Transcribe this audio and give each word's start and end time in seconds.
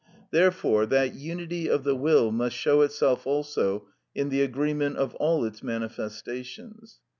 Therefore 0.31 0.87
that 0.87 1.13
unity 1.13 1.67
of 1.69 1.83
the 1.83 1.93
will 1.95 2.31
must 2.31 2.55
show 2.55 2.81
itself 2.81 3.27
also 3.27 3.85
in 4.15 4.29
the 4.29 4.41
agreement 4.41 4.97
of 4.97 5.13
all 5.17 5.45
its 5.45 5.61
manifestations. 5.61 7.01